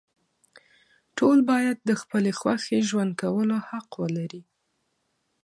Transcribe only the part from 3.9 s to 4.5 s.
ولري.